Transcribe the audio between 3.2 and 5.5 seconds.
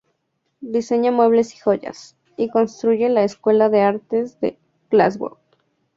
Escuela de arte de Glasgow.